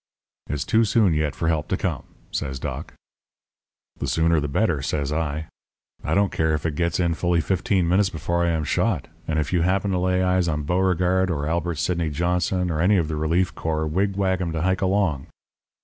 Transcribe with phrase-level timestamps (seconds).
[0.49, 2.95] "'It's too soon yet for help to come,' says Doc.
[3.99, 5.45] "'The sooner the better,' says I.
[6.03, 9.37] 'I don't care if it gets in fully fifteen minutes before I am shot; and
[9.37, 13.09] if you happen to lay eyes on Beauregard or Albert Sidney Johnston or any of
[13.09, 15.27] the relief corps, wig wag 'em to hike along.'